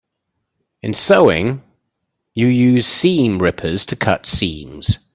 In 0.81 0.95
sewing, 0.95 1.61
you 2.33 2.47
use 2.47 2.87
seam 2.87 3.37
rippers 3.37 3.85
to 3.85 3.95
cut 3.95 4.25
seams. 4.25 4.97